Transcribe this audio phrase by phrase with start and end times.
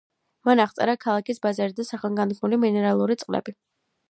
[0.47, 3.59] მან აღწერა ქალაქის ბაზარი და სახელგანთქმული მინერალური წყლები.